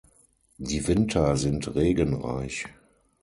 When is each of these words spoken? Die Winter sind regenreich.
Die 0.57 0.87
Winter 0.87 1.37
sind 1.37 1.75
regenreich. 1.75 2.65